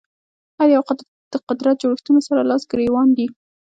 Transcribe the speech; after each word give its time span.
هر 0.57 0.67
یو 0.75 0.83
د 1.33 1.35
قدرت 1.47 1.75
جوړښتونو 1.81 2.19
سره 2.27 2.47
لاس 2.49 2.61
ګرېوان 2.71 3.07
دي 3.17 3.27